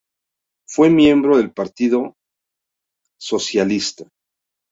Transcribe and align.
Fue 0.67 0.89
miembro 0.89 1.37
del 1.37 1.51
partido 1.53 2.01
Partido 2.01 2.15
Socialista. 3.19 4.07